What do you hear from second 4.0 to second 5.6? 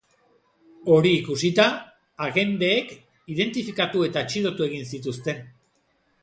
eta atxilotu egin zituzten.